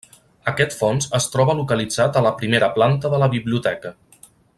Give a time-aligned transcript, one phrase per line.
[0.51, 3.93] Aquest fons es troba localitzat a la primera planta de la biblioteca.